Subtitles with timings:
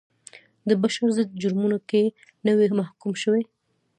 [0.67, 2.03] د بشر ضد جرمونو کې
[2.45, 3.43] نه وي محکوم شوي.